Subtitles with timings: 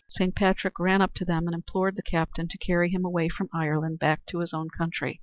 [0.09, 3.49] Saint Patrick ran up to them and implored the captain to carry him away from
[3.53, 5.19] Ireland back to his own country.